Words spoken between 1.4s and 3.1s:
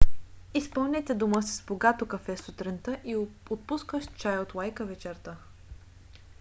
си с богато кафе сутринта